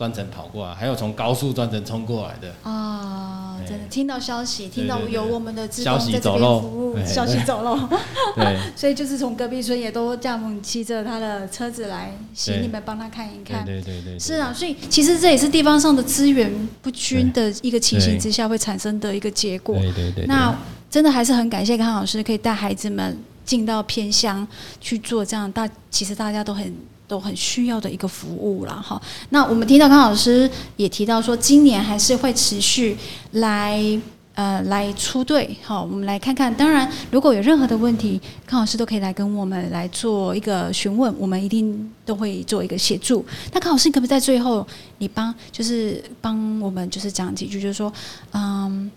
[0.00, 2.50] 专程跑过来，还有从高速专程冲过来的。
[2.62, 3.88] 啊，真的哎。
[3.90, 6.60] 听到消息，听到有我们的职消息工在这边走漏。
[6.62, 7.04] 服务，哎。
[7.04, 7.76] 消息走漏，
[8.34, 13.62] 对， 所以就是从隔壁村也都叫我们骑着他的车子来，请你们帮他看一看。
[13.62, 19.76] 对对对对，是啊，所以其实这也是地方上的资源不均的一个情形之下会产生的一个结果。
[19.76, 20.56] 对对对，那
[20.90, 24.48] 真的还是很感谢康老师，可以带孩子们进到偏乡
[24.80, 26.74] 去做这样大，其实大家都很
[27.10, 28.72] 都很需要的一个服务了。
[28.80, 29.00] 哈。
[29.30, 32.96] 那我们听到康老师也提到说，今年还是会持续
[33.32, 34.00] 来。
[34.34, 36.54] 呃，来出队，好，我们来看看。
[36.54, 43.22] 当然，如果有任何的问题，康老师都可以来跟我们来做一个询问，我们一定都会做一个协助。
[43.52, 47.92] 那康老师，你可不可以在最后，你帮就是帮我们就是讲几句，就是说，
[48.32, 48.90] 嗯，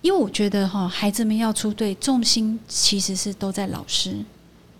[0.00, 4.14] 因为我觉得哈，孩子们要出队，重心其实是都在老师。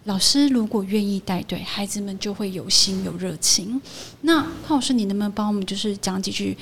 [0.09, 3.79] 老师如果愿意带队，孩子们就会有心有热情。
[4.23, 6.57] 那潘老师，你能不能帮我们就是讲几句，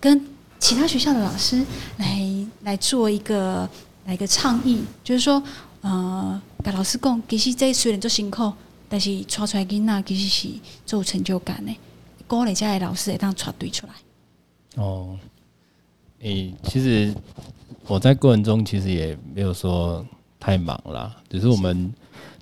[0.00, 0.24] 跟
[0.60, 1.64] 其他学校的老师
[1.96, 3.68] 来来做一个
[4.06, 5.42] 来个倡议，就是说，
[5.80, 8.52] 呃，跟老师讲，其实这虽然做辛苦，
[8.88, 10.48] 但是抓出来囡仔其实是
[10.86, 11.74] 做成就感的。
[12.28, 13.92] 鼓励家的老师会当抓队出来。
[14.80, 15.18] 哦，
[16.20, 17.12] 诶、其实
[17.88, 20.06] 我在过程中其实也没有说
[20.38, 21.92] 太忙啦，只是我们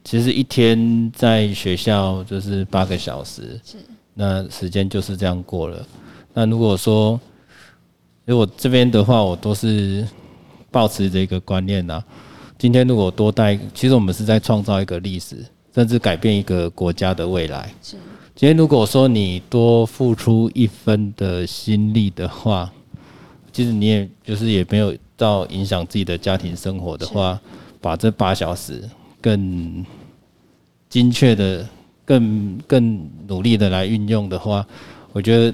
[0.06, 3.76] 其实一天在学校就是八个小时，是
[4.14, 5.84] 那时间就是这样过了。
[6.32, 7.20] 那如果说，
[8.24, 10.06] 如果这边的话，我都是
[10.70, 12.00] 保持着一个观念呐。
[12.56, 17.68] 今天如果多带，其实我们是在创造一个历史，甚至改变一个国家的未来。
[17.82, 17.96] 是
[18.36, 22.72] 今天如果说你多付出一分的心力的话，
[23.52, 27.40] 其实你也就是也没有到影响自己的家庭生活的话，
[27.80, 28.88] 把这八小时
[29.26, 29.84] 更
[30.88, 31.68] 精确的、
[32.04, 34.64] 更更努力的来运用的话，
[35.12, 35.52] 我觉得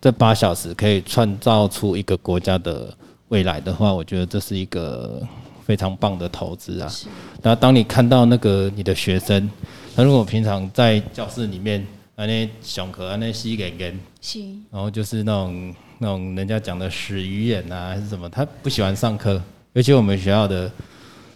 [0.00, 2.96] 这八小时可以创造出一个国家的
[3.30, 5.20] 未来的话，我觉得这是一个
[5.66, 6.88] 非常棒的投资啊。
[6.88, 7.08] 是
[7.42, 9.50] 那当你看到那个你的学生，
[9.96, 14.38] 那如果平常在教室里面，安那上课安那吸给人，是
[14.70, 19.42] 然后就是那种那种人家讲的死鱼眼啊，还是什么，他不喜欢上课，
[19.72, 20.70] 尤其我们学校的，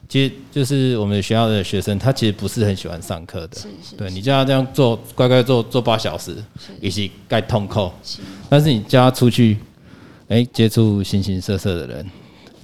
[0.09, 3.57] 其实就是我们学校的学生，他其实不是很喜欢上课的。
[3.57, 6.73] 是是对你叫他这样做，乖乖做做八小时，是。
[6.81, 7.93] 也是该痛扣。
[8.03, 8.21] 是。
[8.49, 9.59] 但是你叫他出去，
[10.29, 12.11] 哎、接触形形色色的人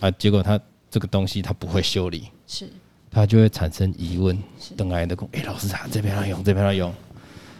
[0.00, 0.58] 啊，结果他
[0.90, 2.66] 这个东西他不会修理，是。
[3.10, 4.36] 他就会产生疑问，
[4.74, 6.92] 等来的工，哎、老师啊，这边要用，这边要用，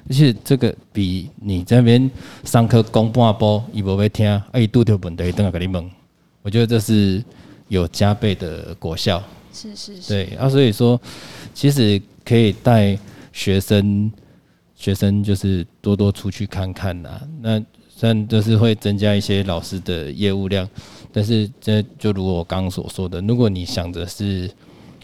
[0.09, 2.11] 而且这个比你这边
[2.43, 5.91] 上课讲半波，伊无要听，啊，伊拄着问题，等下给你问，
[6.41, 7.23] 我觉得这是
[7.69, 9.23] 有加倍的果效。
[9.55, 11.01] 是是是，对啊，所以说
[11.55, 12.99] 其实可以带
[13.33, 14.11] 学生，
[14.75, 20.69] 学生就是多多出去看看呐、那虽然就是会增加一些老师的业务量，
[21.13, 24.51] 但是这就如我刚刚所说的，如果你想着是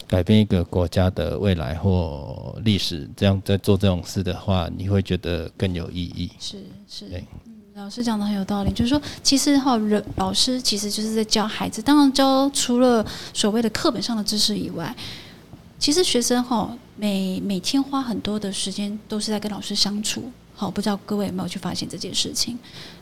[0.09, 6.28] 改变一个国家的未来或历史，这样在做这种事的话，你会觉得更有意义。
[6.40, 7.22] 是是
[7.81, 14.95] 老师讲的很有道理，就是说，其实哈，人老师其实就是在教孩子，当然教除了所谓的课本上的知识以外，
[15.78, 20.31] 其实学生哈每每天花很多的时间都是在跟老师相处。
[20.55, 22.59] 好，不知道各位有没有去发现这件事情？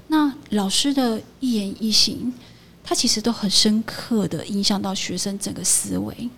[0.06, 2.32] 那老师的一言一行，
[2.84, 6.30] 他其实都很深刻的影响到学生整个思维。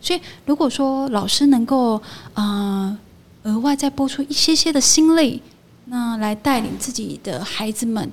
[0.00, 2.00] 所以，如果说老师能够
[2.32, 2.98] 啊、
[3.42, 5.42] 额外再拨出一些些的心力，
[5.86, 8.10] 那来带领自己的孩子们，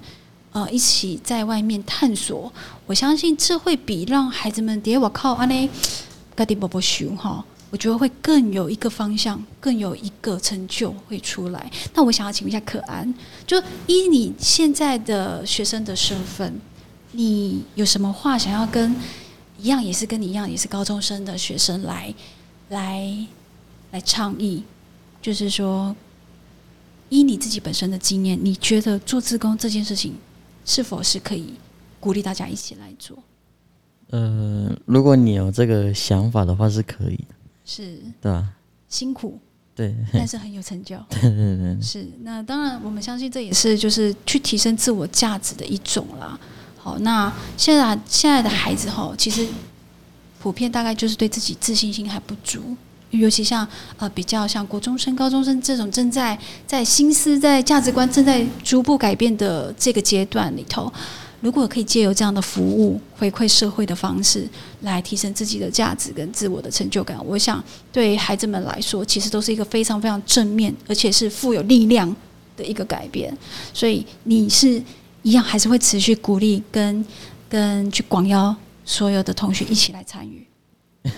[0.52, 2.52] 呃，一起在外面探索。
[2.88, 5.70] 我相信这会比让孩子们跌我靠安内，
[6.36, 11.72] 嘎迪波波熊哈，我觉得会更有一个方向，更有一个成就会出来。
[11.94, 13.14] 那我想要请问一下可安，
[13.46, 16.60] 就依你现在的学生的身份，
[17.12, 18.96] 你有什么话想要跟
[19.60, 22.14] 一样也是跟你一样也是高中生的学生来
[22.70, 23.28] 来
[23.92, 24.64] 来倡议？
[25.22, 25.96] 就是说，
[27.10, 30.16] 依你自己本身的经验，你觉得做自工这件事情
[30.66, 31.54] 是否是可以
[32.00, 33.18] 鼓励大家一起来做？
[34.12, 37.36] 呃，如果你有这个想法的话，是可以的，
[37.66, 38.50] 是对吧？
[38.88, 39.40] 辛苦，
[39.76, 40.98] 对，但是很有成就。
[41.10, 46.40] 对对对，是，那当然，我们相信这也是就是去提升自我价值的一种啦。
[46.78, 49.48] 好，那现在现在的孩子哈，其实
[50.40, 52.76] 普遍大概就是对自己自信心还不足，
[53.12, 56.38] 尤其像呃比较像国中生、高中生这种正在
[56.68, 60.92] 在心思、在价值观正在逐步改变的这个阶段里头，
[61.42, 64.48] 如果可以借由这样的服务回馈社会的方式
[64.82, 72.16] 来提升自己的价值跟自我的成就感，我想对孩子们来说，其实都是一个非常非常正面，而且是富有力量
[72.56, 73.36] 的一个改变。
[73.74, 74.82] 所以你是
[75.24, 77.04] 一样，还是会持续鼓励跟
[77.50, 78.56] 跟去广邀
[78.86, 80.46] 所有的同学一起来参与。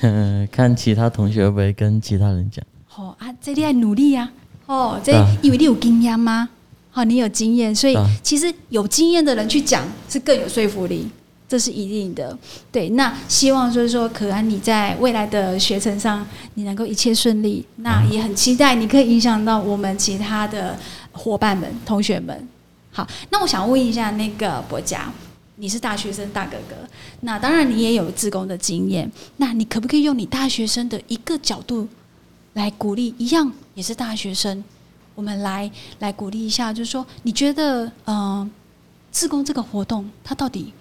[0.01, 2.63] 呃， 看其他同学会不会跟其他人讲。
[2.95, 4.29] 哦啊，这你要努力呀、
[4.65, 5.11] 哦，这
[5.41, 6.49] 因为你有经验吗？
[6.93, 11.07] 好、你有经验，所以其实有经验的人去讲是更有说服力，
[11.47, 12.37] 这是一定的。
[12.69, 17.65] 对，那希望就是说，可安你在未来的学程上，你能够一切顺利。
[17.77, 20.77] 那也很期待你可以影响到我们其他的
[21.13, 22.45] 伙伴们、同学们。
[22.91, 25.09] 好，那我想问一下那个博佳，
[25.61, 26.75] 你是大学生大哥哥，
[27.19, 31.87] 那当然你也有自工的经验，那你可不可以用你大学生的一个角度
[32.53, 34.63] 来鼓励一样也是大学生，
[35.13, 38.49] 我们来来鼓励一下，就是说，你觉得，嗯、
[39.11, 40.73] 自工这个活动，它到底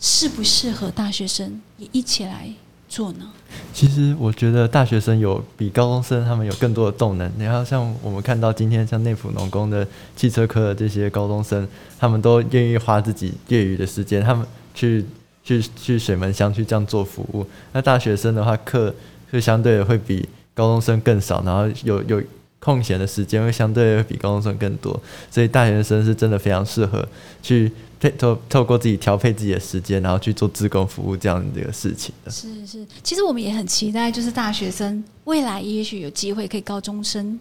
[0.00, 2.50] 适不适合大学生也一起来
[2.92, 3.24] 做呢？
[3.72, 7.32] 其实我觉得大学生有比高中生他们有更多的动能。
[7.38, 11.66] 然后像我们看到今天像内府农工的汽车科的这些高中生，
[11.98, 15.02] 他们都愿意花自己业余的时间，他们去
[15.42, 17.46] 去去水门乡去这样做服务。
[17.72, 18.94] 那大学生的话，课
[19.32, 22.22] 就相对会比高中生更少，然后有有
[22.62, 24.98] 空闲的时间会相对比高中生更多，
[25.28, 27.06] 所以大学生是真的非常适合
[27.42, 32.30] 去配透透过自己调配自己的时间，然后去做自工服务这样的一个事情的。
[32.30, 37.38] 是是，其实我们也很期待，就是大学生未来也许有机会可以高中生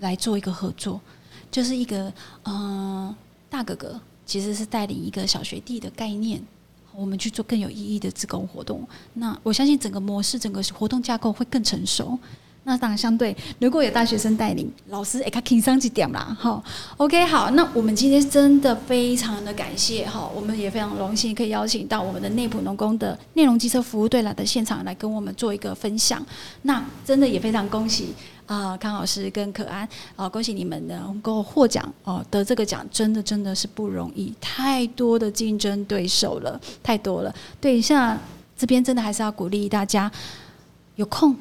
[0.00, 1.00] 来做一个合作，
[1.52, 3.14] 就是一个呃
[3.48, 6.42] 大哥哥其实是带领一个小学弟的概念。
[6.94, 8.84] 我们去做更有意义的自工活动，
[9.14, 12.18] 那我相信整个模式、整个活动架构会更成熟。
[12.68, 16.36] 那当然，相对如果有大学生带领，老师也较轻松一点啦。
[16.38, 16.62] 哈
[16.98, 26.22] ，OK，好，那我们今天真的非常的感谢哈，我们也非常荣幸可以邀请到我们的内埔农工的内容机车服务队来的现场来跟我们做一个分享。
[26.60, 28.14] 那真的也非常恭喜
[28.44, 37.34] 啊、康老师跟可安啊、恭喜你们能够获奖哦、得这个奖真的真的是不容易，太多的竞争对手了，太多了。
[37.58, 38.18] 对，像
[38.58, 40.12] 这边真的还是要鼓励大家
[40.96, 41.34] 有空。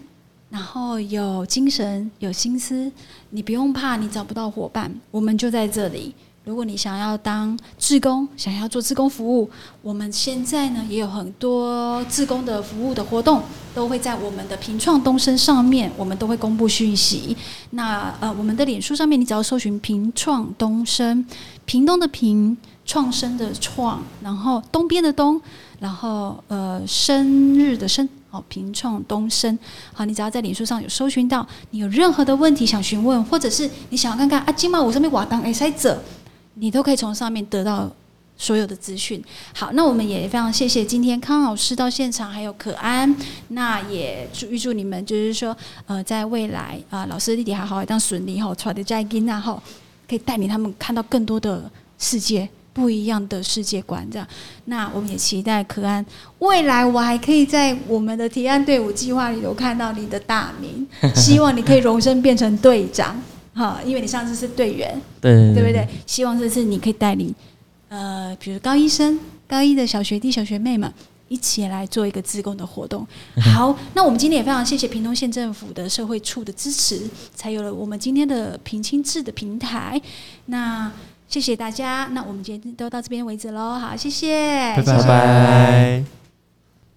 [0.49, 2.91] 然后有精神、有心思，
[3.31, 6.15] 你不用怕你找不到伙伴，我们就在这里。
[6.47, 9.49] 如果你想要当志工，想要做志工服务，
[9.81, 13.43] 我们现在呢也有很多志工的服务的活动，
[13.75, 17.35] 都会在我们的平创东升上面，我们都会公布讯息。
[17.71, 21.25] 那呃，我们的脸书上面，你只要搜寻平创东升，
[21.65, 25.41] 屏东的屏，创生的创，然后东边的东，
[25.81, 29.59] 然后呃生日的生，好平创东升，
[29.91, 36.01] 好，你只要在脸书上有搜寻到，你有任何的问题想询问，或者是你想要看看啊，金马我上面瓦当哎塞者，
[36.59, 37.91] 你都可以从上面得到
[38.37, 39.23] 所有的资讯。
[39.53, 43.15] 好，那我们也非常谢谢今天康老师到现场，还有可安，
[43.49, 45.55] 那也祝预祝你们就是说
[45.85, 49.61] 呃在未来啊、老师弟弟还好当顺利吼，传的在金那后
[50.07, 52.47] 可以带领他们看到更多的世界。
[52.73, 54.27] 不一样的世界观，这样，
[54.65, 56.05] 那我们也期待可安
[56.37, 63.19] 未来，我还可以在我们的提案队伍计划里头看到你的大名，希望你可以荣升变成队长，
[63.57, 65.87] 哈，因为你上次是队员，对对不对？
[66.05, 67.33] 希望这次你可以带领，
[67.89, 70.93] 呃，比如高一生、高一的小学弟、小学妹们
[71.27, 73.05] 一起来做一个自贡的活动。
[73.55, 79.99] 好，那我们今天也非常谢谢屏东县政府的社会处的支持，才有了我们今天的平清制的平台。
[80.45, 80.91] 那
[81.27, 83.79] 谢谢大家，那我们今天都到这边为止喽。
[83.79, 86.26] 好，谢谢，拜谢谢拜。